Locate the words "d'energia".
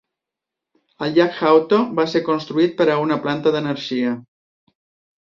3.59-4.19